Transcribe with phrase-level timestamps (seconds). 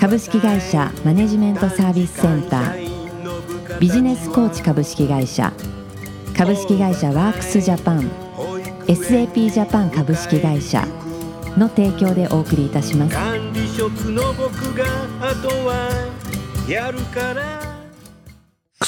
[0.00, 3.78] 株式会社マネジメントサービスセンター。
[3.78, 5.52] ビジネスコーチ株式会社。
[6.34, 8.10] 株式会社ワークスジャパン。
[8.86, 10.88] SAP ジャパン株式会社。
[11.58, 13.14] の提供でお送りいたします。
[13.14, 14.86] 管理職の僕が
[15.20, 15.90] あとは
[16.66, 17.69] やるから。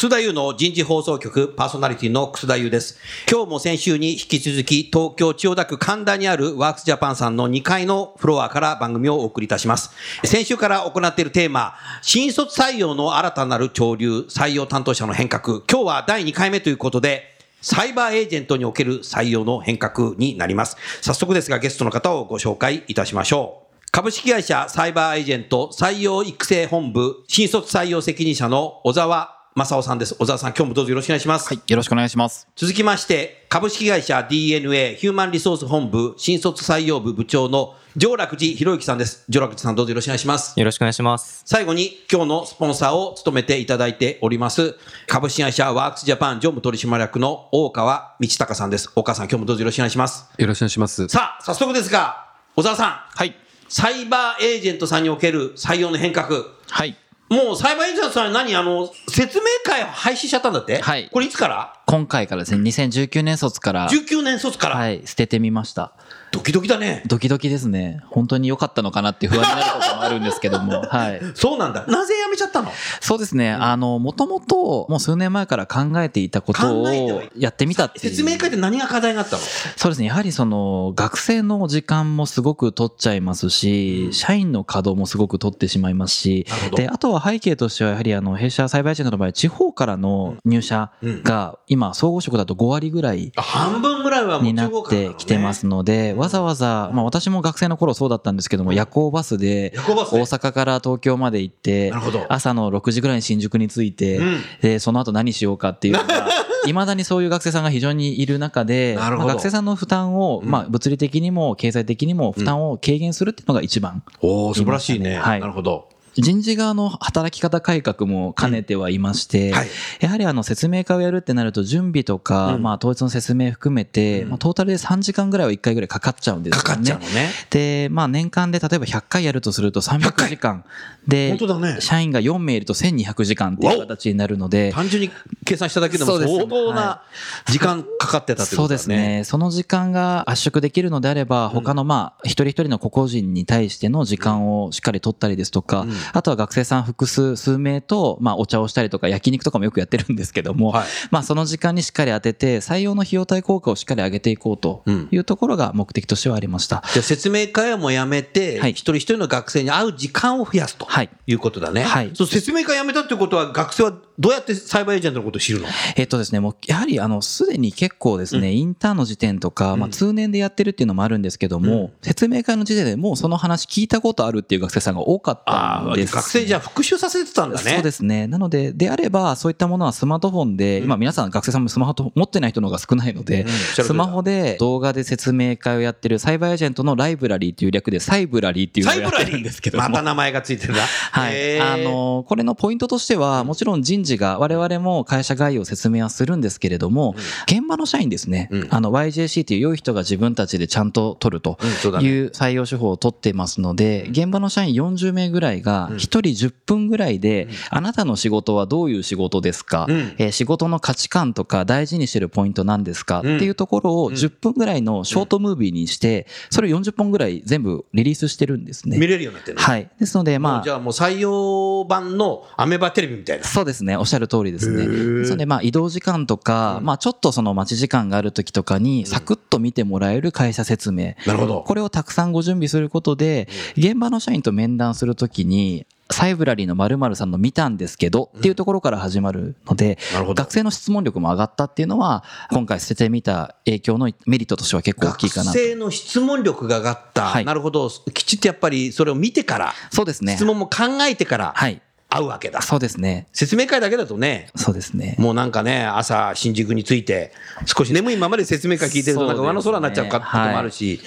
[0.03, 2.99] 楠田優の人事放送局パーソナリティの楠田優です。
[3.31, 9.93] 今日も先週に引き続き東京千代田区神田にあるワークスジャパンさんの2階のフロアから番組をお送りいたします。
[10.25, 15.61] 先週から行っているテーマ、新卒採用の新たなる潮流、採用担当者の変革。
[15.71, 20.77] 今日は第2回目ということで、サイバーエージェントにおける採用の変革になります。
[21.01, 23.87] 早速ですがゲストの方をご紹介いたしましょう。
[23.93, 30.15] 株式会社サイバーエージェント採用育成本部新卒採用責任者の小沢正夫さんです。
[30.15, 31.47] 小沢さん、今日もどうぞよろしくお願いします。
[31.47, 32.49] はい、よろしくお願いします。
[32.57, 39.25] 続きまして、株式会社 DNA ヒューマンリソース本部新卒採用部部長の上楽寺博之さんです。
[39.29, 40.59] 上楽寺さん、どうぞよろしくお願いします。
[40.59, 41.43] よろしくお願いします。
[41.45, 48.91] 最後に今日のスポンサーを務めていただいております株式会社ワークスジャパン常務取締役の大川道隆さんです。
[48.97, 50.31] 大川さん、今日もどうぞよろしくお願いします。
[50.39, 51.09] よろしくお願いします。
[51.09, 53.35] さあ、早速ですが、小沢さん、はい。
[53.69, 56.45] サイバーエージェントさんにおける採用の変革。
[56.71, 56.97] はい。
[57.33, 58.55] もうサイバーエージェントさん何？
[58.55, 60.81] あの、説明会を廃止しちゃったんだって？
[60.83, 61.75] はいこれいつから？
[61.87, 64.77] 今回からですね、2019年卒から、?19 年卒から。
[64.77, 65.93] はい、捨ててみました。
[66.33, 67.03] ドキドキだね。
[67.07, 68.01] ドキドキですね。
[68.09, 71.21] 本当に良かったのかなって不安になることもあるんですけども、 はい。
[71.35, 71.87] そうなんだ。
[71.87, 72.73] なぜ辞めちゃったの？
[73.01, 73.53] そうですね。
[73.53, 78.11] あの、もともと、もう数年前から考えていたことをやってみたっていう。
[78.11, 79.43] 説明会って何が課題があったの？
[79.77, 80.07] そうですね。
[80.07, 90.91] やはりその、学生の時間もすごく取っちゃいますし、社員の稼働もすごく取ってしまいますしで、あとは背景としては、やはりあの、弊社サイバーエージェントの場合、地方からの入社
[91.25, 101.93] が、今、総合職だと5割ぐらいあ半分ぐらいはもうになってきてますので、わざわざ、まあ私も学生の頃そうだったんですけども、夜行バスで、大阪から東京まで行って
[102.29, 106.29] 朝の6時ぐらいに新宿に着いてうん、で、その後何しようかっていうのが、
[106.65, 110.51] いまだにそういう学生さんが非常にいる中で、学生さんの負担を、うん。
[110.51, 114.05] まあ物理的にも経済的にも負担を軽減するっていうのが一番。
[114.21, 115.17] おお素晴らしいね。
[115.17, 115.41] はい。
[115.41, 115.89] なるほど。
[116.17, 119.69] 人事側の働き方改革も兼ねてはいまして、はい。
[120.01, 122.63] やはりあの説明会をやるってなると準備とか、うん。
[122.63, 126.63] まあ統一の説明含めて、まあトータルで3時間ぐらいは1回ぐらいかかっちゃうんですよね。
[126.63, 127.31] かかっちゃうのね。
[127.51, 130.65] で、まあ年間で例えば100回やるとすると300時間。
[131.07, 135.11] で本当だね、社員が4名いると1200時間っていう形になるので、単純に
[135.45, 137.03] 計算しただけでもそうです相当なは
[137.47, 138.99] 時間かかってたってそうでことだね。
[138.99, 139.25] すね。
[139.25, 150.87] その時間が圧縮できるのであれば、他のまあ、一人一人の個々人に対しての時間をしっかり取ったりですとか、うんあとは学生さん複数、数名と、まあ、お茶をしたりとか、焼肉とかもよくやってるんですけども、はい。
[151.11, 156.83] まあ、その時間にしっかり当てて、採用の費用対効果をしっかり上げていこうというところが目的としてはありました。
[156.93, 158.71] じゃあ説明会はもうやめて、はい。
[158.71, 161.11] 一人一人の学生に会う時間を増やすとはい。
[161.27, 161.83] いうことだね。
[161.83, 162.11] はい。
[162.15, 165.69] そう説明会やめたってことは、学生はどうやってサイバーエージェントのことを知るの？
[165.97, 177.71] えっとですね、もう、やはり、あの、すでに結構ですね、インターンの時点とか、まあ、通年でやってるっていうのもあるんですけども、説明会の時点でもうその話聞いたことあるっていう学生さんが多かったあ学生じゃあ復習させてたんだね。
[177.71, 178.27] そうですね。
[178.27, 189.79] なので、であれば、そういったものはスマートフォンで、今皆さん学生さんもスマホと持ってない人の方が少ないので、しゃる通りだスマホで動画で説明会をやってるサイバーエージェントのライブラリーっていう略でサイブラリーっていうのサイブラリをやってるんですけど。
[189.79, 189.89] も。
[189.89, 190.81] また名前がついてるな。
[190.81, 191.61] はい。
[191.61, 197.15] あの、これのポイントとしては、もちろん人事が我々も会社概要を説明はするんですけれども、
[197.47, 198.69] 現場の社員ですね、うん。
[198.71, 210.15] あの YJC っていう良い人が自分たちでちゃんと取るという採用手法を取ってますので、現場の社員40名ぐらいが1人10分ぐらいで、あなたの仕事はどういう仕事ですか、うん。
[210.19, 218.99] えー仕事の価値観とか大事にしてるポイントなんですか、っていうところを10分ぐらいのショートムービーにして、それを40本ぐらい全部リリースしてるんですね。
[218.99, 219.63] 見れるようになってるの？
[219.63, 219.89] はい。
[220.01, 223.45] ですので、まあじ、ゃあもう採用版のアメバテレビみたいな。
[223.45, 223.97] そうですね。
[223.97, 224.87] おっしゃる通りですね。
[224.87, 231.15] ですので、まあ、移動時間とか、まあ、ちょっとその待ち時間がある時とかに、サクッと見てもらえる会社説明。
[231.27, 231.65] なるほど。
[231.67, 235.72] これをたくさんご準備することで、現場の社員と面談するときに、
[236.11, 245.59] サイブラリーの〇〇さんの見たんですけどっていうところから始まるので、学生の質問力も上がったっていうのは、今回捨ててみた影響のメリットとしては結構大きいかなと。
[245.59, 247.23] 学生の質問力が上がった。
[247.23, 247.91] はいなるほど。
[248.13, 250.37] きちっとやっぱりそれを見てから、そうですね。
[250.37, 251.81] 質問も考えてから、はい。
[252.13, 252.61] 会うわけだ。
[252.61, 253.27] そうですね。
[253.33, 255.17] 説明会だけだとね、そうですね。
[255.19, 257.33] もうなんかね、朝、新宿に着いて、
[257.65, 261.01] 少し眠いままで説明会聞いてると、なんか上の空になっちゃうかってこともあるし、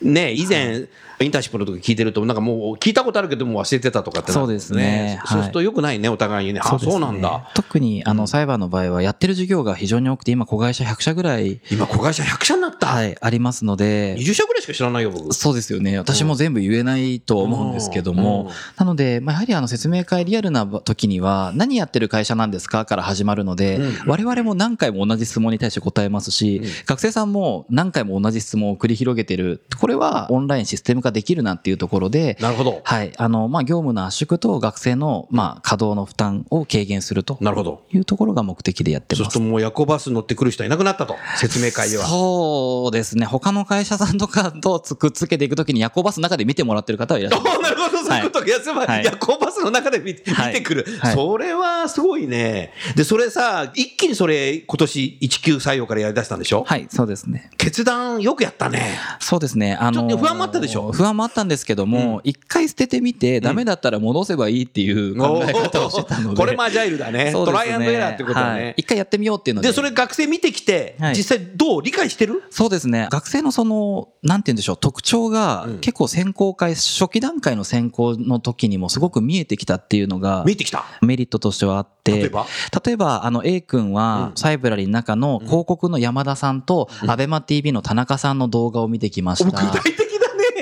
[0.00, 0.86] ね、以前、
[1.22, 5.18] インターンシップの時聞いてると、なんかもう聞いたことあるけど、もう忘れてたとかってそうですね。
[5.24, 5.38] はい。
[5.38, 6.60] そうするとよくないね、お互いにね。
[6.62, 6.92] あ、ですね。
[6.92, 7.50] そうなんだ。
[7.54, 12.86] 特にあの裁判の場合はやってる授業が非常に多くて今子会社100社ぐらい、今、子会社100社になった？
[12.86, 15.32] はい、ありますので20社ぐらいしか知らないよ、僕。
[15.32, 15.98] そうですよね。
[15.98, 18.50] 私も全部言えないと思うんですけども、うん。
[18.76, 24.10] なので、まあ、やはりあの説明会リアルな時には何やってる会社なんですかから始まるので、うん。
[24.10, 26.70] 我々も何回も同じ質問に対して答えますし、うん。
[26.86, 29.62] 学生さんも何回も同じ質問を繰り広げてる。
[29.80, 32.80] これはオンラインシステム化できるなっていうところでなるほど。
[32.84, 33.12] はい。
[33.16, 37.82] あの、まあ、業務の圧縮と学生の、まあ、稼働の負担を軽減するとなるほど。
[37.92, 39.50] いうところが目的でやってますそうすると。
[39.50, 42.06] もう夜行バス乗ってくる人はいなくなったと、説明会では。
[42.06, 43.26] そうですね。
[43.26, 47.56] 他の会社さんとかとくっつけていくときに夜行バスの中で見てもらってる方はいらっしゃいます。
[47.58, 48.46] おなるほど、そういうことか。
[48.50, 50.86] やつまはい夜行バスの中で見て見はいてくる。
[51.00, 52.72] はいそれはすごいね。
[52.96, 56.64] で、それさ、一気にそれ、今年1級採用からやり出したんでしょ？
[56.66, 57.50] はい、そうですね。
[57.58, 58.98] 決断よくやったね。
[59.20, 59.74] そうですね。
[59.74, 60.90] あのちょっと不安もあったでしょ？
[60.92, 66.36] 不安もあったんですけども、一、回捨ててみて、ダメだったら戻せばいいっていう考え方をしてたので。
[66.36, 67.24] こ れもアジャイルだね。
[67.24, 68.74] ねトライアンドエラーってことだはいね。
[68.76, 69.68] 一回やってみようっていうので。
[69.68, 72.42] で、それ学生見てきて、はい実際どう理解してる？
[72.50, 73.08] そうですね。
[73.10, 80.84] 学生のその、なんて言うんでしょう、特徴がうん結構選考会、初期段階の選考の時にもすごく見えてきたっていうのが見えてきた？
[81.00, 82.46] メリットとしてはあって、例えば？
[82.84, 89.58] 例えば、あの、A 君はうんサイブラリーの中の広告の山田さんと、アベマ TV の田中さんの動画を見てきまし具た。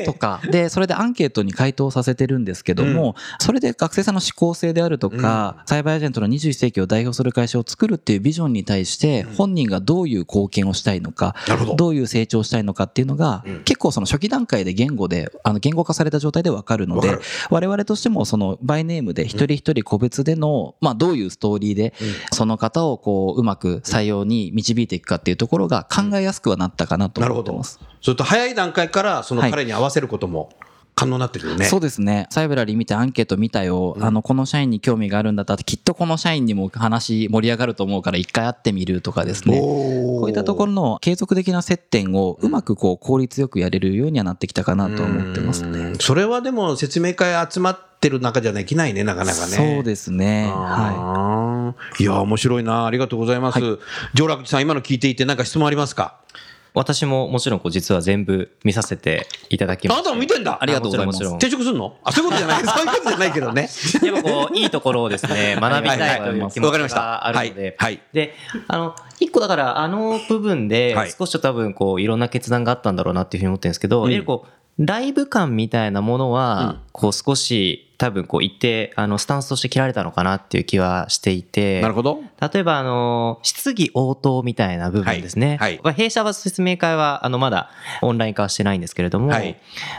[0.05, 0.41] とか。
[0.51, 11.77] で、それでアンケートに回答させてるんですけども、それで学生さんの思考性であるとか、サイバーエージェントの21世紀を代表する会社を作るっていうビジョンに対して、本人がどういう貢献をしたいのか、ど。
[11.77, 13.65] どういう成長をしたいのかっていうのが、うん。
[13.65, 17.19] 結構その初期段階で言語で、あの言語化された状態でわかるので
[17.51, 21.95] 我々としてもそのバイネームで一人一人個別での、まあどういうストーリーで、
[22.33, 27.81] その方をこううまく採用に導いていくかっていうところが考えやすくはなったかなと思ってます。。
[28.01, 30.51] それと早い段階から、その彼に合わせることも
[30.97, 31.65] 可能になってくるよね。
[31.67, 32.27] そうですね。
[32.31, 33.97] サイブラリー見てアンケート見たよ。
[34.01, 39.59] あの、この社員に興味があるんだったら、きっとこの社員にも話盛り上がると思うから一回会ってみるとかですね。
[39.59, 45.95] ここういったところの継続的な接点をうまくこう効率よくやれるようにはなってきたかなと思ってますね。
[46.01, 49.53] それはでも説明会集まってる中じゃできないね、なかなかね。
[49.53, 50.49] そうですね。
[50.49, 52.85] ははーいや、面白いな。
[52.85, 53.61] ありがとうございます。
[54.13, 56.20] 上楽寺さん、今の聞いていて、なんか質問ありますか？
[56.75, 60.01] 私ももちろんこう実は全部見させていただきました。
[60.01, 60.59] あなたも見てんだ。
[60.61, 61.25] ありがとうございます。
[61.25, 61.97] 転職すんの？
[62.05, 62.63] あ、そういうことじゃない。
[62.65, 63.69] そういうことじゃないけどね。
[63.69, 67.01] ちろんやっぱこう、いいところをですね、学びたいという気持ちわかりました。
[67.01, 67.93] があるので、はい。
[67.95, 68.03] はい。
[68.13, 68.35] で、
[68.69, 74.13] あの、一個だから、あの部分ではい、少し多分こう、いろんな決断があったんだろうなっていうふうに思ってるんですけど、うん。
[74.13, 74.47] いこ
[74.79, 82.23] う、ライブ感みたいなものは、こう少し多分こう一定、あの、スタンスとして切られたのかなっていう気はしていて、なるほど。
[82.41, 85.49] 例えば、あの、質疑応答みたいな部分ですね。
[85.49, 87.69] はいはいまあ弊社は説明会は、あの、まだ
[88.01, 89.55] オンライン化はしてないんですけれども、はい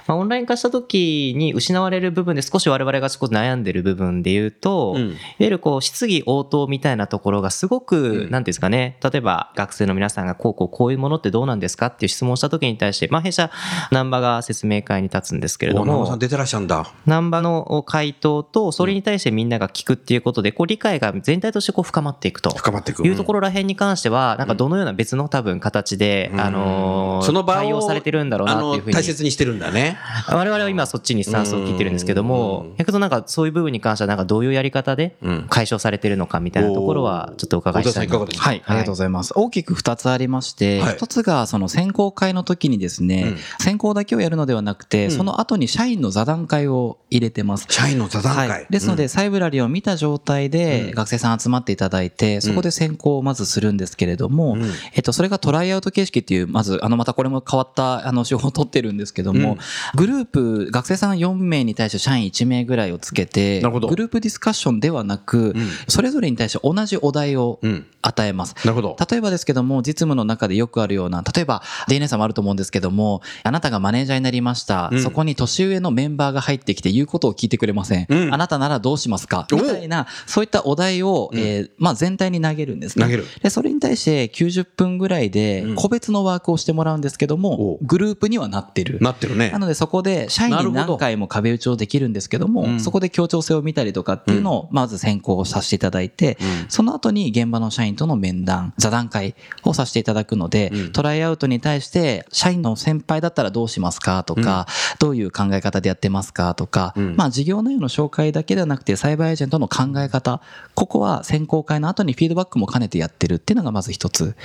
[0.07, 13.51] まあ、オンライン化した時に失われる部分で少し我々が少し悩んでる部分で言うと、うんいわゆるこう、質疑応答みたいなところがすごく、んなんていうんですかね、例えば学生の皆さんがこうこうこういうものってどうなんですかっていう質問をした時に対して、まあ、弊社、
[13.91, 16.87] 南波が説明会に立つんですけれども、お南波さん出てらっしゃるんだ。
[17.05, 22.49] 南波の回答と、それに対してみんなが聞くっていうことで、こう理解が全体としてこう深まっていくと。
[22.51, 23.05] 深まっていく。
[23.05, 28.95] いうところら辺に関しては、なんかどのような別の多分形で、あのーその場を対応されてるんだろうなっていうふうに。
[28.95, 29.97] 大切にしてるんだね。
[30.29, 39.33] 我々は今そっちにスタンスを聞いてるんですけどうんも、逆になんかそういう部分に関してはなんかどういうやり方でうん解消されてるのかみたいなところはちょっとお伺いしたいなはい、ありがとうございます。
[39.35, 47.67] 大きく2つありまして、はい1つがその選考会の時にですね、うん選考だけをやるのではなくて、んその後に社員の座談会を入れてます。
[47.81, 48.49] 社員の座談会。
[48.49, 59.57] はい、ですので、サイブラリーを見た状態で学生さん集まっていただいて、そこで選考をまずするんですけれども、うんえっと、それがトライアウト形式っていう、まず、あの、またこれも変わった、あの、手法を取ってるんですけども、うん
[59.95, 67.85] グループ、学生さん4名に対して社員1名ぐらいをつけて、なるほどグループディスカッションではなく、うんそれぞれに対して同じお題をうん。
[68.01, 68.55] 与えます。
[68.65, 68.97] なるほど。
[69.09, 74.89] 例えばですけども、実務の中でよくあるような、例えば、DNA さんもあると思うんですけども、あなたがマネージャーになりました。
[74.91, 78.05] うんそこに年上のメンバーが入ってきて言うことを聞いてくれません。
[78.09, 78.33] うん。
[78.33, 79.47] あなたならどうしますか？
[79.51, 79.55] お。
[79.55, 81.39] みたいな、そういったお題を、うん。
[81.39, 83.05] えーまあ全体に投げるんですね。
[83.05, 83.25] 投げる。
[83.41, 85.75] で、それに対して90分ぐらいでうん。
[85.75, 87.79] 個別のワークをしてもらうんですけども、お。
[87.81, 88.99] グループにはなってる。
[89.01, 89.51] なってるね。
[89.51, 89.59] な。
[89.59, 92.79] のでそこで社員に何回も壁打ちをできるんですけども、うん。
[92.79, 96.69] そこで協調性を見たりとかっていうのをまず先行させていただいて、うん。
[96.69, 100.91] その後に現場の社員との面談、座談会をさせていただくので、うん。
[100.91, 104.67] トライアウトに対して社員の先輩だったらどうしますかとか、
[104.99, 107.15] どういう考え方でやってますかとか、うん。
[107.15, 110.41] まあ事業業内容の紹介だけではなくて、サイバーエージェントの考え方、
[110.73, 114.35] ここは選考会の後にフィードバックも兼ねてやってるっていうのがまず一つ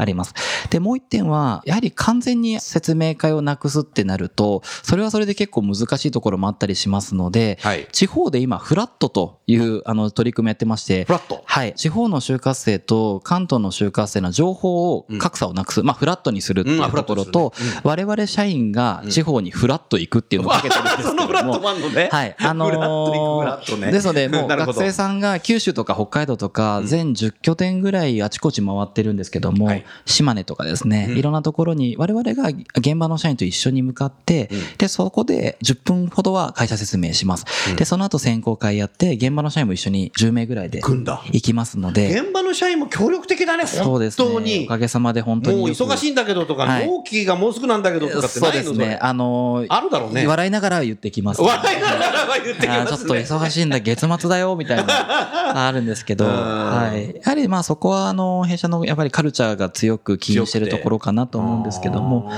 [0.00, 0.04] あ。
[0.04, 0.34] ります。
[0.70, 7.86] で、もう一点は、やはり完全に説明会をなくすってなると、それはそれで結構難しいところもあったりしますので、はい。
[7.92, 11.42] 地方で今、フラットというあの取り組みやってましてフ、ラット。
[11.44, 11.74] はい。
[11.74, 17.52] 地方の就活生と関東の就活生の情報を格差をなくす、まあ、フラットにするっていうところと、
[17.82, 22.08] 我々社員が地方にフラット行くっていうのをかけてるんですけ そのフラットども、もあんのね。
[22.10, 22.34] はい。
[22.52, 37.44] あのーですので、 もう学生さんが九州とか北海道とか全10拠点ぐらいあちこち回ってるんですけども、はい島根とかですね、いろんなところに我々が現場の社員と一緒に向かって、で、そこで10分ほどは会社説明します。
[37.76, 44.28] で、その後選考会やって、現場の社員も一緒に10名ぐらいで行きますので、現場の社員も協力的だね、そう本ですね。
[44.32, 44.68] 当にお。
[44.68, 45.68] かげさまで本当にもう。
[45.68, 48.98] 忙しいんだけどとか、はい納期がもうすぐなんだけどとかってないのそれですね。
[49.00, 51.40] あのーあるだろうね笑いながら言ってきます。
[51.42, 52.98] 笑いながらは言ってきますね。
[52.98, 57.14] ちょっと忙しいんだ、月末だよ、みたいな、あるんですけど、 うんはい。
[57.16, 62.30] やはりまあそこは、あの、弊社のやっぱりカルチャーが強く気にしてるところかなと思うんですけども、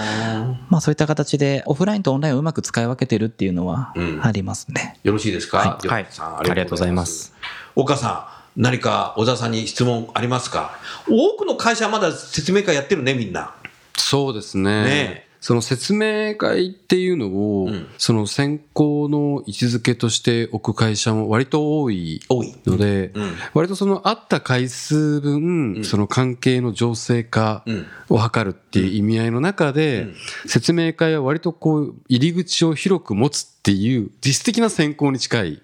[0.69, 4.99] まあそういった形でオフラインとオンラインをうまく使い分けてるっていうのはうんありますね。
[5.03, 7.33] よろしいですか、はいはいありがとうございます。
[7.77, 10.73] 岡さん、何か小沢さんに質問ありますか？
[11.09, 13.53] 多くの会社はまだ説明会やってるね、みんな。
[13.97, 14.85] そうですね。
[14.85, 17.87] ねえその説明会っていうのを、ん。
[17.99, 22.23] その選考の位置づけとしておく会社も割と多い。
[22.31, 23.35] ので、うん。
[23.53, 27.87] 割とその会った回数分、その関係の情勢化うん。
[28.09, 30.09] を図るっていう意味合いの中で、
[30.47, 35.57] 説明会は割とこう入り口を広く持つっていう実質的な選考に近い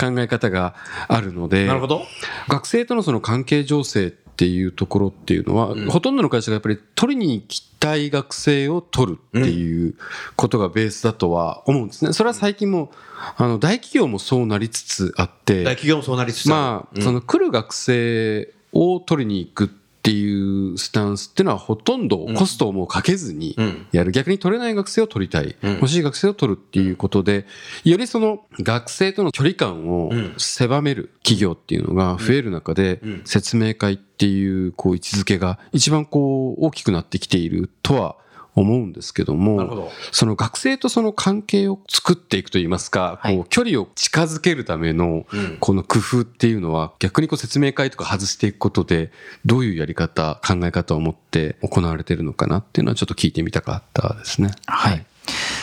[0.00, 0.74] 考え方が
[1.06, 2.02] あるので、なるほど。
[2.48, 9.94] 学生とのその関係情勢っていうところっていうのは、ほとんどの会社がやっぱり取りに行きたい学生を取るっていう
[10.36, 12.12] ことがベースだとは思うんですね。
[12.12, 12.92] それは最近も、
[13.36, 19.70] あの、大企業もそうなりつつあって、大企業もそうなりつつまあ、その来る学生を取りに行く
[20.00, 23.86] っていうスタンスっていうのはほとんどコストをもうかけずにうん。
[23.92, 24.12] やる。
[24.12, 25.56] 逆に取れない学生を取りたい。
[25.62, 25.74] ん。
[25.74, 27.44] 欲しい学生を取るっていうことで、
[27.84, 30.34] よりその学生との距離感をん。
[30.38, 33.20] 狭める企業っていうのが増える中で、ん。
[33.26, 38.16] 説明会っていうこう位置づけが一番こう大きくなってきているとは
[38.54, 49.12] 思うんですけどもど、その学生とその関係を作っていくといいますか、はいこう距離を近づけるためのうんこの工夫っていうのは逆にこう説明会とか外していくことで
[49.44, 54.50] どういうやり方、考え方を持って行われてるのかなっていうのはちょっと聞いてみたかったですね。
[54.66, 55.06] はい。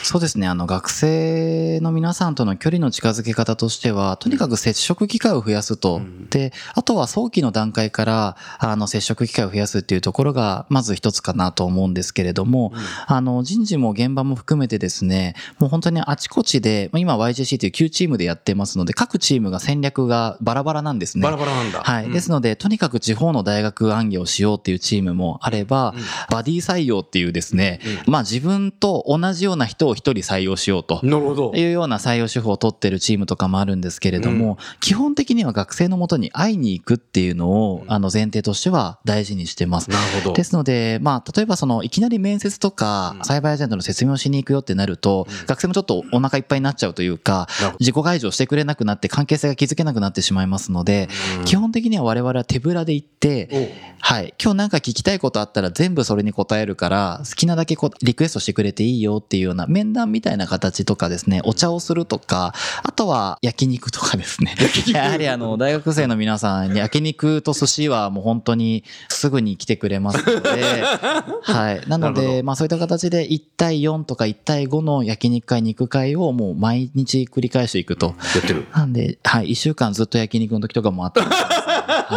[0.03, 0.47] そうですね。
[0.47, 6.01] あの、学生の皆さんとの距離の近づけ方としては、とにかく接触機会を増やすと。
[6.29, 12.73] で、あとは早期の段階から、あの、接触機会を増やすっていうところが、まず一つかなと思うんですけれども、
[13.05, 21.23] あの、人事も現場も含めてですね、もう本当にあちこちで、まあ今 YJC という9チームでやってますので、各チームが戦略がバラバラなんですね。
[21.23, 21.81] バラバラなんだ。
[21.81, 22.09] はい。
[22.09, 25.93] ですので、とにかく地方の大学案業をしようっていうチームもあれば、
[26.29, 31.01] バディ採用っていうですね、まあ自分と同じような人を一人採用しようと。
[31.03, 39.89] いうような採用手法を取ってるチームとかもあるんですけれども、基本的には学生のもとに会いに行くっていうのを、あの前提としては大事にしてます。
[39.89, 40.33] なるほど。
[40.33, 47.47] ですので、まあ、例えばその、いきなり面接とか、サイバーエージェントの説明をしに行くよってなると、学生もちょっとお腹いっぱいになっちゃうというか
[47.79, 51.09] 自己解除してくれなくなって関係性が築けなくなってしまいますので、
[51.45, 62.53] 基本的には我々は手ぶらで行って、はい、今日なんか聞きたいことあったら全部それに答えるから、好きなだけリクエストしてくれていいよっていうような面談みたいな形とかですね、お茶をするとか、
[62.83, 64.55] あとは焼肉とかですね。
[64.87, 70.83] やはりあの、大学生の皆さん、焼肉と寿司はもう本当にすぐに来てくれますので、
[71.43, 71.81] はい。
[71.87, 78.15] なので、まあそういった形で1対4とか1対5の焼肉会、肉会をもう毎日繰り返していくと。
[78.35, 78.67] やってる。
[78.73, 81.47] なんで、はい、1週間ずっと焼肉の時とかもあったりしますね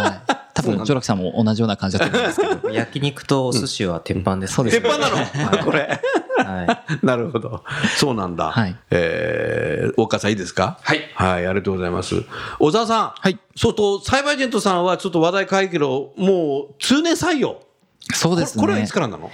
[0.01, 0.40] はい。
[0.61, 2.69] 多分、ジョラキさんも同じような感じだと思うんですけど。
[2.69, 5.09] 焼肉とお寿司は鉄板です、ねそうです鉄板な
[5.57, 5.63] の？
[5.65, 5.99] これ。
[6.37, 7.01] はい。
[7.05, 7.63] なるほど。
[7.97, 8.51] そうなんだ。
[8.51, 10.79] はいえー、大川さんいいですか？
[10.81, 11.01] はい。
[11.15, 12.23] はい、ありがとうございます。
[12.59, 13.13] 小沢さん。
[13.15, 13.39] はい。
[13.55, 17.61] そうと、サイバーエージェントさんはちょっと話題変えるけど、もう通年採用。
[18.13, 18.61] そうですね。
[18.61, 19.29] これこれはいつからなの？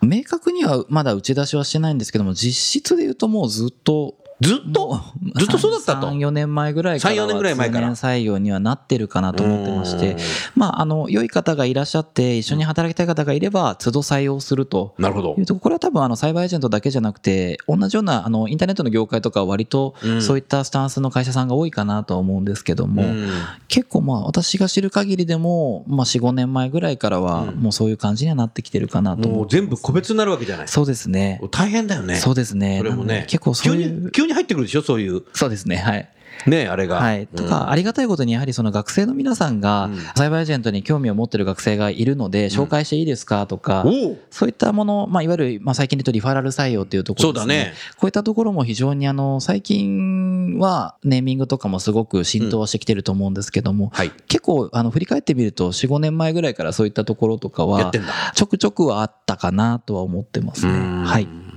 [0.00, 5.00] 明確にはまだ打ち出しはしてないんですけども、実質で言うともうずっと、ずっと？
[5.36, 7.90] ずっとそうだったと？3、4年前ぐらいから3 4年ぐらい前から？
[7.90, 10.16] 採用にはなってるかなと思ってまして、
[10.54, 14.94] まあ、あの、良い方がいらっしゃって、一緒に働きたい方がいれば、都度採用すると。
[14.98, 15.34] なるほど。
[15.38, 15.46] いう。
[15.46, 20.22] とこれは多分あのサイバーエージェントだけじゃなくて同じようなあのインターネットの業界とかは割とうん。
[20.22, 23.30] そういったスタンスの会社さんが多いかなとは思うんですけども、うん。
[23.68, 30.68] 結構まあ私が知る限りでも、まあ、45年前ぐらいからはもうそういう感じにはなってきてるかなと思うもう全部個別になるわけじゃない。
[30.68, 31.40] そうですね。
[31.50, 32.16] 大変だよね。
[32.16, 32.78] そうですね。
[32.78, 33.24] それもね。
[33.28, 35.22] 結構そういう急に、急に入ってくるでしょそういう。
[35.32, 35.76] そうですね。
[35.76, 36.08] はい。
[36.46, 36.96] ねあれが。
[36.96, 37.26] はい。
[37.26, 47.54] とか、ありがたいことに、やはりその学生の皆さんがうん、サイバーエージェントに興味を持ってる学生がいるので、紹介していいですかとか、おおそういったもの、まあ、いわゆる、まあ、最近で言うとリファラル採用っていうところですね。
[47.54, 47.74] そうだね。
[47.96, 54.12] こういったところも非常にあの、最近はネーミングとかもすごく浸透はしてきてると思うんですけども、はい。
[54.28, 58.08] 結構、あの、振り返ってみると、4、5年前ぐらいからそういったところとかやっはて、んだ。
[58.34, 60.72] ちょくちょくはあったかなとは思ってますね。
[60.72, 61.47] うんはい。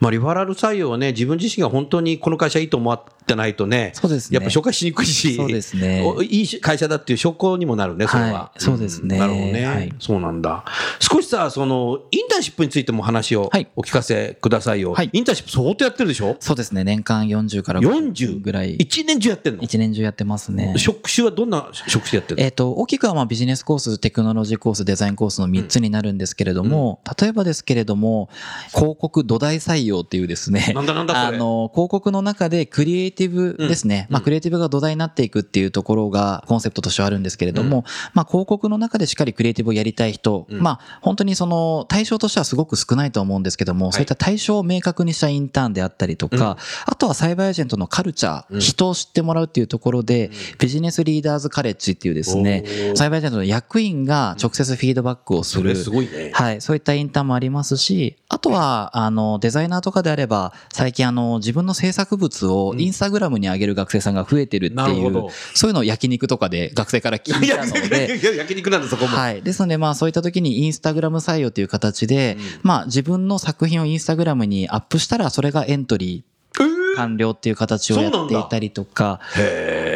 [0.00, 4.36] まあ、リファラル採用はね、自分自身が本当にこの会社いいと思ってないとね、そうですね。
[4.36, 6.02] やっぱ紹介しにくいし、そうですね。
[6.04, 8.32] おいい会社だっていう証拠にもなるね、それは。
[8.32, 10.64] はいそうですねんなるほどね、はいそうなんだ。
[10.98, 13.68] 少しさ、その、インターンシップについても話をはい。
[13.76, 14.94] お聞かせくださいよ。
[14.94, 15.10] はい。
[15.12, 16.36] インターンシップ相当やってるでしょ？
[16.40, 16.84] そうですね。
[16.84, 18.76] 年間40から40ぐらい。
[18.76, 19.62] 一年中やってんの？
[19.62, 20.74] 一年中やってますね。
[20.78, 22.44] 職種はどんな職種でやってるの？
[22.46, 28.28] えっ、と、大きくはまあビジネスコース、テクノロジーコース、デザインコースの3つになるんですけれども、例えばですけれども、
[28.74, 34.14] 広告土台採用っていうですね、なんだなんだあの、広告の中でクリエイティブですね、うん。
[34.14, 37.84] まあクリエイティブが土台になっていくっていうところがコンセプトとしてはあるんですけれども、
[38.14, 40.60] まあ広告の中でしっかりクリエイティブをやりたい人、うん。
[40.60, 46.56] まあ本当にその対象としてはすごく少ないと思うんですけども、そういった対象を明確にしたインターンであったりとか、
[46.86, 55.74] あとはサイバーエージェントのカルチャー、うん人を知ってもらうっていうところで、ビジネスリーダーズカレッジっていうですねサイバーエージェントの役員が直接フィードバックをする。
[55.74, 56.30] すごいね。
[56.32, 56.60] はい。
[56.60, 65.30] そういったインターンもありますし、あとは、あの、デザイナーとかであれば、最近あの、自分の制作物をインスタグラムに上げる学生さんが増えてるっていう、なるほど。
[65.54, 69.16] そういうのを焼肉とかで学生から聞いたので、 焼肉なんだ、そこも。
[69.16, 69.42] はい。
[69.42, 76.24] ですので、まあそういった時にインスタグラム採用という形で、まあ自分の作品をインスタグラムにアップしたら、それがエントリ
[76.58, 76.66] えー。
[76.66, 79.20] ー完了っていう形をやっていたりとか、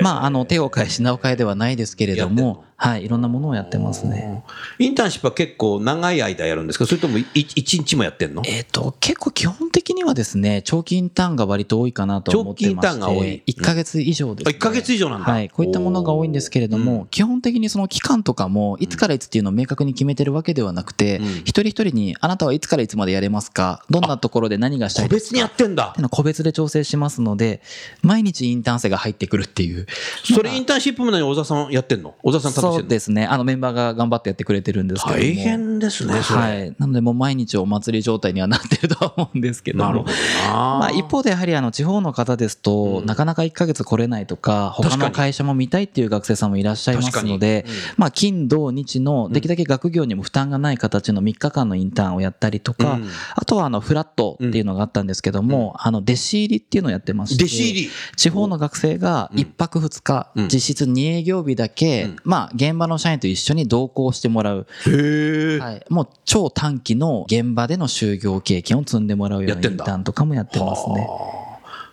[0.02, 3.04] まああの手を変え品を変えではないですけれども、はい。
[3.04, 4.42] いろんなものをやってますね。
[4.78, 6.86] インターンシップは結構長い間やるんですか？
[6.86, 8.42] それともい一日もやってんの？
[8.46, 12.88] えっ、と、結構基本的にはですね、長期インターンが割と多いかなと思ってまして。
[12.88, 14.54] 長期インターンが多い1ヶ月以上です、ね。
[14.54, 15.48] あ1ヶ月以上なんだはい。
[15.50, 23.84] こういったものが多いんですけれども、基本的にその期間とかも、いつからいつっていうのを明確に決めてるわけではなくて、うん一人一人に、あなたはいつからいつまでやれますか？
[23.90, 27.62] どんなところで何がしたいですか個別にやってんだ個別で調整しますので、
[28.02, 29.86] 毎日インターン生が入ってくるっていう。
[30.24, 32.14] それインターンシップも何小田さんやってんの？
[32.22, 33.26] 小田さんそうですね。
[33.26, 35.22] あのメンバーが頑張ってやってくれてるんですけども。
[35.22, 36.14] 大変ですね。
[36.14, 36.74] はい。
[36.78, 39.84] なのでもう毎日お祭り状態にはなってるとは思うんですけども。
[39.84, 40.52] なるほどな。
[40.52, 47.64] まあ一方でやはりあの地方の方ですと、なかなか1ヶ月来れないとか、他の会社も見たいっていう学生さんもいらっしゃいますので、
[47.96, 57.90] まあ金、土、日のできるだけ学業にも負担がない形の3日間のインターンをやったりとか、うんあとはあのフラットっていうのがあったんですけども、あの弟子入りっていうのをやってまして、弟子入り。
[58.16, 65.58] 地方の学生が1泊2日、うん実質2営業日だけ、うんまあ現場の社員と一緒に同行してもらう、へえ。
[65.58, 71.06] はい、もう超短期の現場での就業経験を積んでもらうようなインやってんだターンとかもやってますね。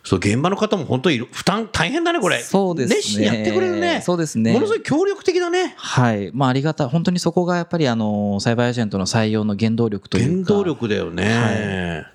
[0.03, 2.41] そう、現場の方も本当に負担大変だね、これ。
[2.41, 2.95] そうですね。
[2.95, 4.01] 熱心にやってくれるね。
[4.03, 4.51] そうですね。
[4.51, 5.75] ものすごい協力的だね。
[5.77, 6.31] はい。
[6.33, 6.87] まあ、ありがたい。
[6.87, 10.53] 本当にそこがやっぱり、あの、サイバーエージェントの採用の原動力というか。
[10.53, 12.05] 原動力だよね。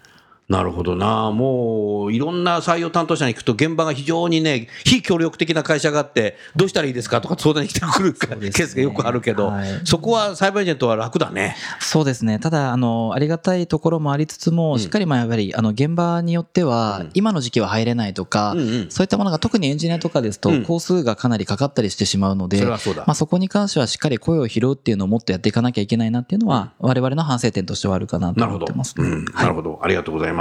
[0.49, 1.33] なるほどな。
[1.33, 7.21] もう、いろんな採用担当者に聞くと、現場が非常にね、非協力的な会社があって、どうしたらいいですか？
[7.21, 11.57] とか相談に来てくるケースがよくあるけど、はいそこはサイバーエージェントは楽だね。
[11.81, 12.39] そうですね。
[12.39, 28.45] ただ、あの、ありがたいところもありつつも、しっかりまあ、やっぱり、あの、現場によっては、今の時期は入れないとか、うんうんそういったものが特にエンジニアとかですと、うん工数がかなりかかったりしてしまうので、そまあ、そこに関してはしっかり声を拾うっていうのをもっとやっていかなきゃいけないなっていうのは、我々の反省点としてはあるかなと。
[28.45, 29.81] 思ってます、うん、なるほど。
[29.83, 30.36] ありがとうございます。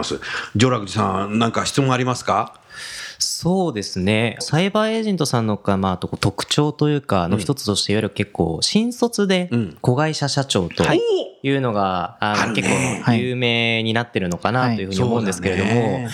[0.56, 2.54] ジョラクジさん、何か質問ありますか？
[3.20, 4.38] そうですね。
[4.40, 9.78] サイバーエージェントさんのか、まあ、と特徴というか、の一つとして、いわゆる結構、新卒でうん。
[9.82, 11.02] 子会社社長とはい
[11.48, 12.68] いうのが、あの結
[13.06, 16.08] 構有名になってるのかなというふうに思うんですけれども、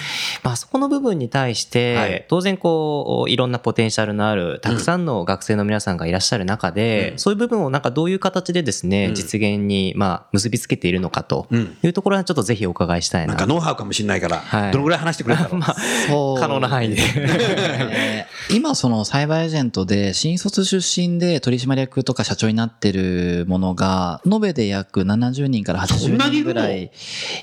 [0.43, 2.25] まあ、そこの部分に対して、はい。
[2.27, 7.19] 当然こう、いろんなポテンシャルのある、たくさんの学生の皆さんがいらっしゃる中で、うん。
[7.19, 9.15] そういう部分をなんかどういう形でですね、うん。
[9.15, 11.77] 実現に、まあ、結びつけているのかとうん。
[11.81, 13.27] いうところはちょっとぜひお伺いしたいな。
[13.27, 14.71] なんかノウハウかもしれないから、はい。
[14.73, 15.75] どのぐらい話してくれたの、 まあ、
[16.09, 17.01] そう可能な範囲で。
[17.15, 26.91] え ー今そのサイバーエージェントで新卒出身で取締役とか社長になってるものが延べで約70人から80そんなにいるの人ぐらい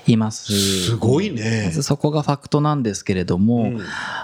[0.05, 0.53] います。
[0.85, 3.79] すごいねまずそこがファクトなんですけれども、うん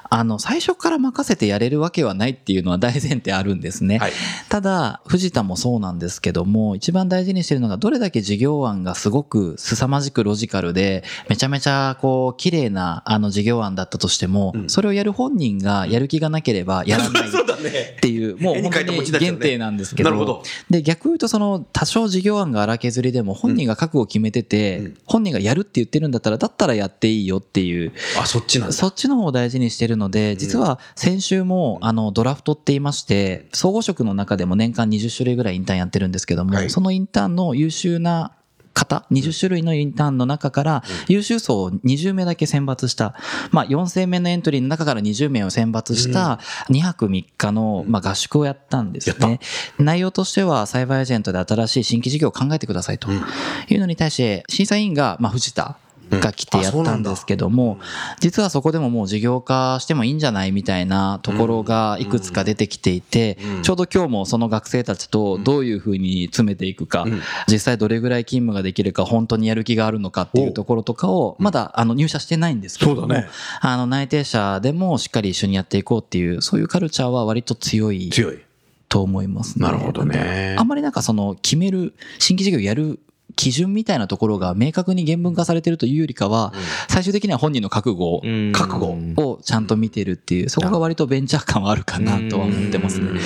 [0.08, 3.98] あの最初から任せてやれるわけはないっていうのは大前提あるんですね。
[3.98, 4.12] はい
[4.50, 17.99] ただ藤田もそうなんですけども一番大事にしてるのがどれだけ事業案がすごく凄まじくロジカルでめちゃめちゃこう綺麗なあの事業案だったとしても、うんそれをやる本人がやる気がなければやらないっ。
[17.99, 20.43] ていう、もう本当に限定なんですけど、なるほど。
[20.69, 28.73] で逆を言うと、その多少事業案が荒削りでも、本人が覚悟を決めてて、本人がやるって言ってるんだったら、だったらやっていいよっていう、あ、そっちなんだ。
[28.73, 36.69] そっちの方を大事にしてるので、実は先週もあのドラフトって言いまして、総合職の中でも年間20種類ぐらいインターンやってるんですけども、はい。
[36.69, 38.32] そのインターンの優秀な
[38.76, 43.16] 方、20種類のインターンの中から優秀層を20名だけ選抜した、
[43.52, 49.40] まあ4000名のエントリーの中から20名を選抜した2泊3日のまあ合宿をやったんですね。
[49.80, 55.78] 内容としてはサイバーエージェントで新しい新規事業を考えてくださいというのに対して、審査委員がまあ藤田
[56.10, 57.80] が来てやったんですけども、
[58.20, 67.06] 実はそこでももう事業化してもいいんじゃないみたいなところがいくつか出てきていて、ちょうど今日もその学生たちとどういうふうに詰めていくか、
[67.48, 73.28] 実際どれぐらい勤務ができるか、本当にやる気があるのかっていうところとかを、まだあの入社してないんですけども、そうだね。
[73.62, 78.39] あの内定者でもしっかり一緒にやっていこうっていう、そういうカルチャーは割と強い強い。
[78.88, 79.65] と思いますね。
[79.65, 80.56] なるほどね。
[80.58, 83.00] あんまりなんかその決める、新規事業やる
[83.36, 86.54] 基準みたいなところが明確に原文化されてるというよりかは、
[86.89, 93.19] 最終的には本人の覚悟うん覚悟をちゃんと見てるっていう、そこが割とベンチャー感はあるかなとは思ってますね。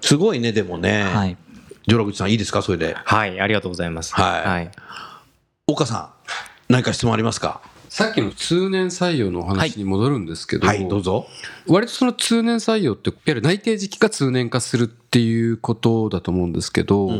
[0.00, 1.02] すごいね、でもね。
[1.02, 1.36] はい。
[1.86, 2.94] ジョラ口さん、いいですか、それで。
[2.94, 4.14] はい、ありがとうございます。
[4.14, 4.70] はいはい。
[5.66, 6.12] 岡さ
[6.68, 7.60] ん、何か質問ありますか？
[7.88, 11.26] さっきの通年採用のお話に戻るんですけど、はい、どうぞ。
[11.66, 17.10] 割とその通年採用って、いわゆる内定時期が通年化するっていうことだと思うんですけど、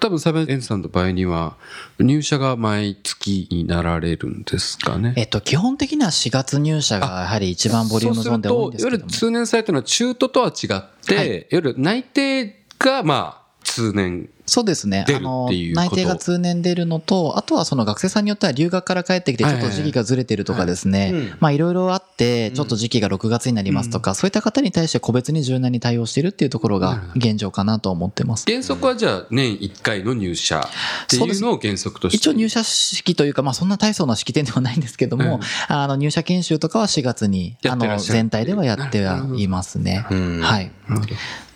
[0.00, 1.56] 多分サベンエンさんの場合には、
[1.98, 5.14] 入社が毎月になられるんですかね。
[5.16, 9.18] えっと、基本的には4月入社がやはり一番ボリュームゾーンで多いんですけどもそうすると、いわゆる。
[9.18, 14.28] 通年採用というのは中途とは違って、はいい、わゆる内定が、まあ、通年。
[14.46, 15.04] そうですね。
[15.06, 21.34] あの内定が通年出るのと、あとはその学生さんによっては留学から帰ってきて、ちょっと時期がずれてるとかですね。
[21.38, 28.46] まあいろいろあって、ちょっと時期が6月になりますとか、そういった方に対して個別に柔軟に対応してるっていうところが現状かなと思ってます。
[28.48, 32.16] 原則はじゃあ年1回の入社っていうのを原則として。
[32.16, 40.06] 一応入社式というか、まあそんな大層な式典ではないんですけども、あの入社研修とかは4月に、あの全体ではやってはいますね。
[40.08, 40.70] はい。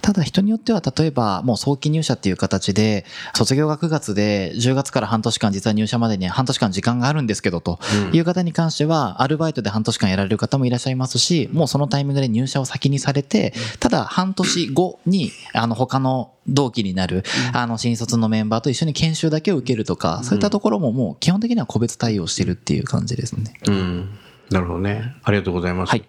[0.03, 7.79] ただ人によっては例えばもう早期入社っていう形で卒業が9月で10月から半年間実は入社までに半年間時間があるんですけどと
[8.13, 23.55] いう方に関してはアルバイトで半年間やられる方もいらっしゃいますしもうそのタイミングで入社を先にされてただ半年後にあの他の同期になるあの新卒のメンバーと一緒に研修だけを受けるとかそういったところももう基本的には個別対応してるっていう感じですね。
[23.69, 24.19] うん。
[24.51, 25.15] なるほどね。
[25.23, 25.91] ありがとうございます。
[25.91, 26.05] はい。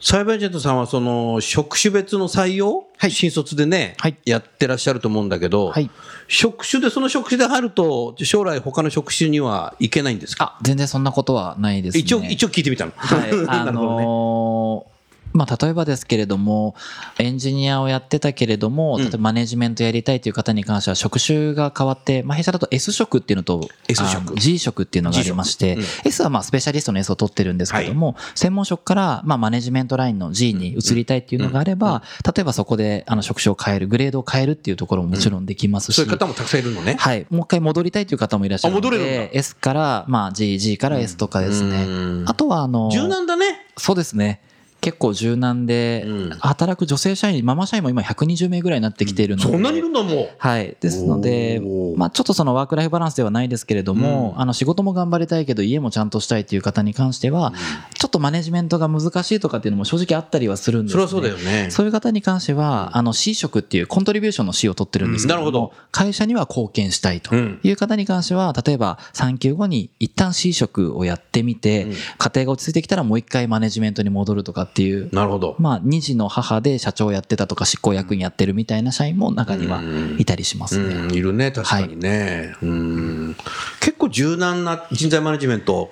[0.00, 5.90] サイバーエージェントさんはその職種別の採用、はい新卒でね、はいやってらっしゃると思うんだけど、はい
[6.28, 12.00] 職種でその職種で入ると将来他の職種にはいけないんですかあ全然そんなことはないですね。
[12.00, 12.92] 一応一応聞いてみたの。
[12.96, 14.95] はい、あなるほどね。
[15.36, 16.74] まあ、例えばですけれども、
[17.18, 24.34] エンジニアをやってたけれども、例えばマネジメントやりたいという方に関しては、職種が変わって、まあ、弊社だと S 職っていうのと、S 職。
[24.38, 36.96] G 職っていうのがありまして、S はまあスペシャリストの S を取ってるんですけども、専門職からまあマネジメントラインの G に移りたいっていうのがあれば、例えばそこであの職種を変える、グレードを変えるっていうところももちろんできますし、そういう方もたくさんいるのね。
[36.98, 37.26] はい。
[37.30, 42.24] もう一回戻りたいという方もいらっしゃるので、S から、まあ G、G から S とかですね。
[42.26, 43.66] あとは、あの、柔軟だね。
[43.76, 44.40] そうですね。
[44.80, 49.50] 結構柔軟で、うん働く女性社員、ママ社員も今120名ぐらいになってきているので。
[49.50, 50.26] そんなにいるんだもん。
[50.38, 50.76] はい。
[50.80, 57.52] ですのでおー、まあちょっとそのワークライフバランスではないですけれども、あの仕事も頑張りたいけど家もちゃんとしたいという方に関しては、
[57.94, 61.70] ちょっとマネジメントが難しいとかっていうのも正直あったりはするんですそれはそうだよね。
[61.70, 71.86] そういう方に関しては、あの C 職っていうコントリビューションの C を取ってるんですけども、うんなるほど会社には貢献したいという方に関しては、例えば産休後に一旦 C 職をやってみて、
[72.18, 75.56] 家庭が落ち着いてきたらもう一回マネジメントに戻るとかっていう、なるほど。
[75.58, 79.82] まあ二児の母で社長やってたとか執行役員やってるみたいな社員も中には
[80.18, 80.94] いたりしますね。
[80.94, 82.54] うん、いるね、確かにね。
[82.62, 83.36] うん。
[83.80, 85.90] 結構柔軟な人材マネジメント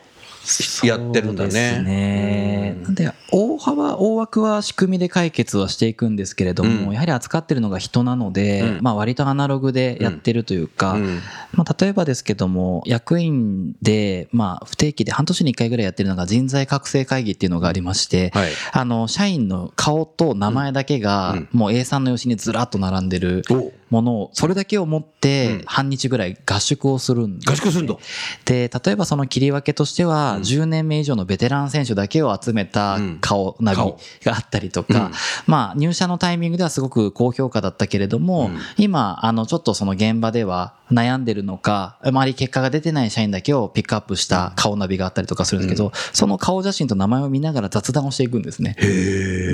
[0.84, 1.82] やってるんだね。
[1.82, 2.76] ね。
[2.82, 6.92] なんで、大幅、大枠は仕組みで解決はしていくんですけれども、うん。
[6.92, 8.82] やはり扱ってるのが人なので、うん。
[8.82, 11.20] まあ割とアナログでやってるというか、うん。
[11.52, 18.50] まあ例えばですけども、役員で、まあ不定期で半年に1回ぐらいやってるのが人材覚醒会議っていうのがありまして、はい。
[18.72, 25.62] あの、社員の顔と名前だけが、もう A3 の用紙にずらっと並んでる、おものを、それだけを持ってうん。
[25.66, 27.52] 半日ぐらい合宿をするんですね。
[27.52, 27.98] 合宿するの？
[28.44, 33.98] で、例えばその切り分けとしては、10年目以上のベテラン選手だけを集めたうん顔ナビ顔。
[34.24, 35.10] があったりとか、
[35.46, 48.76] まあ入社のタイミングではすごく高評価だったけれども、今、あのちょっとその現場では悩んでるのか、あまり結果が出てない社員だけをピックアップした顔ナビがあったりとかするんですけど、その顔写真と名前を見ながら雑談をしていくんですね。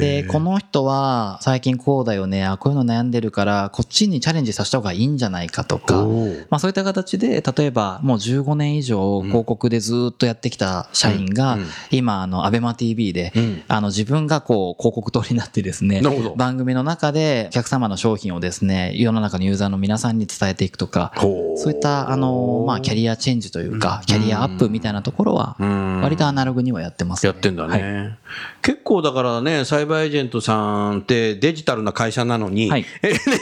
[0.00, 6.06] で、この人は最近こうだよね、あ、こういうの悩んでるから、こっちにチャレンジさせた方がいいんじゃないかとか、
[6.48, 11.58] まあそういった形で、例えばもう15年以上広告でずっとやってきた社員が、
[11.90, 13.32] 今、あの、アベマ TV で、
[13.68, 16.02] あの、自分がこう、広告塔になってですね
[16.36, 21.12] 番組の中でお客様の商品をですね、世の中のユーザーの皆さんに伝えていくとか、
[21.56, 25.56] そういった、あの、まあ、キャリアチェンジというか、キャリアアップみたいなところは、
[26.02, 27.28] 割とアナログにはやってますね。
[27.28, 28.18] やってんだね、はい。
[28.62, 32.86] 結構だからね、サイバーエージェントさんってデジタルな会社なのに、はい。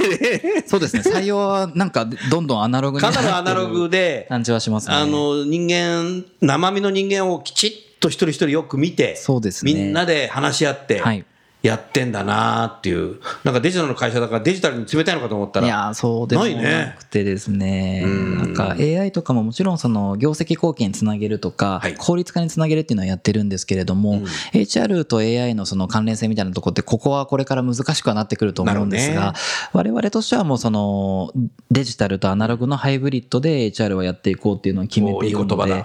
[0.78, 1.16] そうですね。
[1.16, 4.94] 採用はなんかどんどんアナログにかなりアナログで、感じはしますね。
[4.94, 11.24] あの人間、生身の人間をきちっと一人一人よく見て、そうですねみんなで話し合ってはい、
[11.68, 16.62] やってんだなっていう、なんかデジタルの会社だからデジタルに冷たいのかと思ったら、いやーそうでもないね。
[16.62, 18.38] なくてですね、ん。
[18.38, 21.94] なんか AI とかももちろんその業績貢献につなげるとか、はい。
[21.94, 24.20] 効率化につなげるっていうのはやってるんですけれども、
[24.52, 29.34] HR と AI のその関連性みたいなところってここはこれから難しくはなってくると思うんですが、
[29.72, 31.32] 我々としてはもうその
[31.70, 35.84] デジタルとアナログのハイブリッドで HR をやっていこうっていうのを決めているので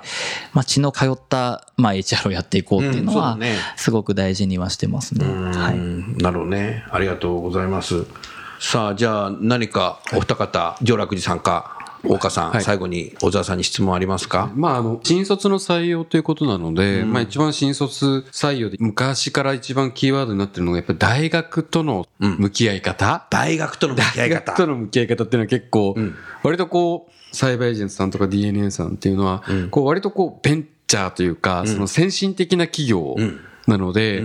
[0.54, 3.38] まあ血の通ったまあ HR をやっていこうっていうのは
[3.76, 5.26] すごく大事にはしてますね。
[5.26, 5.73] はい。
[5.74, 6.86] うんなるほどね。
[6.92, 8.06] ありがとうございます。
[8.60, 12.64] さあ、じゃあ何かお二方、上楽寺さんか、大岡さん、はい。
[12.64, 14.52] 最後に小沢さんに質問ありますか？
[14.56, 24.58] まあ、あの、新卒の採用ということなので、まあ一番新卒採用で昔から一番キーワードになってるのが、やっぱり大学との向き合い方、大学との向き合い大学方。
[24.58, 25.96] との向き合い方っていうのは結構、
[26.44, 33.16] 割とこう、サイバーエージェントさんとか DNA さんっていうのは、こう割とこう、ベンチャーというか、その先進的な企業
[33.68, 34.24] なので、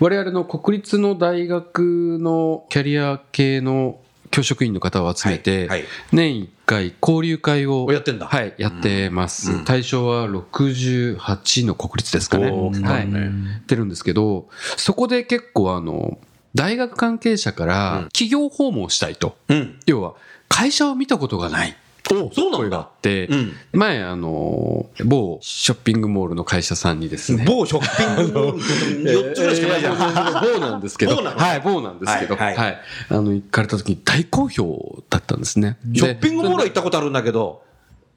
[0.00, 3.98] 我々の国立の大学のキャリア系の
[4.30, 5.68] 教職員の方を集めて、
[6.12, 9.64] 年1回交流会をおやってんだはい、やってます。
[9.64, 12.50] 対象は68の国立ですかね。
[12.50, 13.12] はい。
[13.12, 16.18] やってるんですけど、そこで結構あの、
[16.54, 19.36] 大学関係者から企業訪問したいと。
[19.48, 19.80] うん。
[19.86, 20.14] 要は、
[20.48, 21.76] 会社を見たことがない。
[22.10, 22.80] おそうなんだ。
[22.80, 23.52] って、うん。
[23.72, 28.40] 前あの、某ショッピングモールの会社さんにですね、某ショッピング？
[28.40, 29.98] モールって4つぐらいしかないじゃん。
[30.42, 32.54] 某なんですけど、 はい、某なんですけど、ははい。
[32.54, 32.80] い、はい。
[33.10, 35.76] あの、行かれた時に大好評だったんですね。
[35.94, 37.62] ショッピングモールはで行ったことあるんだけど、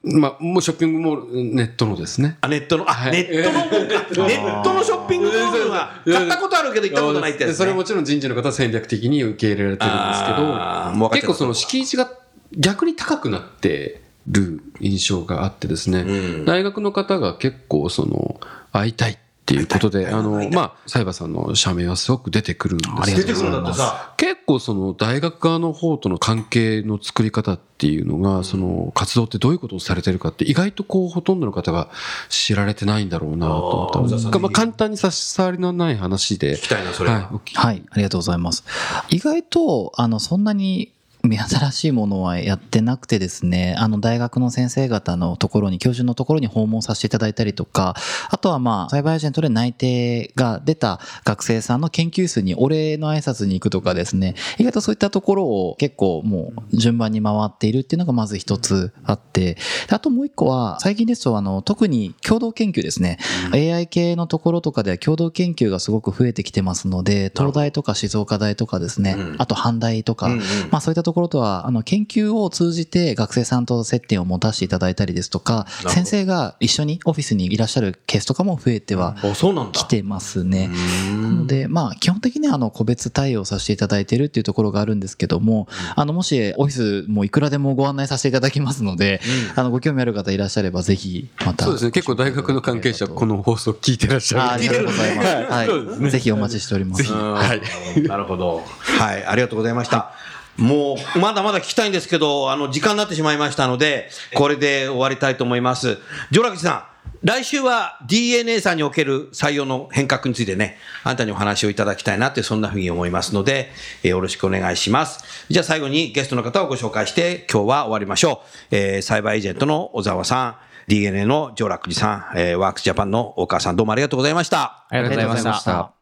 [0.04, 2.36] まあ、もうショッピングモール、ネットのですね。
[2.40, 3.12] あ、ネットの、あ、はい。
[3.12, 4.26] ネットの。
[4.26, 7.52] ネットのショッピングモールは買ったことあるけど行ったことないってやつ、ね。
[7.52, 12.10] でそれもちろん人事の方は戦略的に受け入れられてるんですけど、結構その敷地が
[12.56, 18.40] 逆に高くなってる印象があってですね、うん大学の方が結構その、
[18.72, 24.14] 会いたいっていうことで、あの、まあ、サイバーさんの社名はすごく出てくるんですけど出てくるんだってさ。
[24.16, 31.90] 結構その大学側の方との関係の作り方っていうのが、その活動ってどういうことをされてるかって意外とこうほとんどの方が
[32.28, 36.54] 知られてないんだろうなと思ったんですが、まあ簡単に差し障りのない話で。
[36.54, 37.16] 聞きたいな、それは。
[37.16, 38.64] はいはい、ありがとうございます。
[39.10, 47.94] 意外と、あの、そんなに目新しいものはやってなくてですね、あの、大学の先生方のところに、教授のところに訪問させていただいたりとか、
[48.28, 59.58] あとはまあ、サイバーエージェントで内定が出た学生さんの研究室にお礼の挨拶に行くとかですね、意外とそういったところを結構もう順番に回っているっていうのがまず一つあって、で
[59.90, 63.18] あともう一個は、最近ですと、あの、特に共同研究ですね、
[63.52, 69.36] AI 系のところとかでは共同研究がすごく増えてきてますので、東大とか静岡大とかですね、うん。
[69.38, 70.40] あと阪大とか、うんうん。
[70.70, 79.72] まあそういったところとは、あの、研究を通じて学生さんと接点を持たせていただいたりですとか、先生が一緒にオフィスにいらっしゃるケースとかも増えてはあ、そうなんだ。
[79.72, 80.70] 来てますね。
[81.08, 89.20] うんなので、まあ、基本的にはあの個別対応させていただいているっていうところがあるんですけども、あの、もしオフィスもいくらでもご案内させていただきますので、
[89.54, 91.64] あの、ご興味ある方いらっしゃれば、ぜひ、また。
[91.64, 91.90] そうですね。
[91.90, 95.52] 結構大学の関係者、この放送聞いてらっしあありゃるんでがとうございます。
[95.52, 96.10] はい。
[96.10, 97.12] ぜひお待ちしております。
[97.12, 98.02] はい。
[98.06, 98.62] なるほど。
[98.78, 99.24] はい。
[99.24, 100.12] ありがとうございました。
[100.56, 105.98] もう、まだまだ聞きたいんですけど、あの、時間になってしまいましたので、これで終わりたいと思います。
[106.30, 106.92] 上楽寺さん、
[107.26, 113.70] 来週は DNA さんにおける採用の変革についてね、あなたにお話をいただきたいなって、そんなふうに思いますので、
[114.02, 115.24] えーよろしくお願いします。
[115.48, 118.76] じゃあ最後にゲストの方をご紹介して、今日は終わりましょう。
[118.76, 120.56] えーサイバーエージェントの小沢さん、
[120.88, 124.84] DNA の上楽寺さん、えーワークスジャパンの大川さん、どうもありがとうございました。
[124.90, 126.01] ありがとうございました。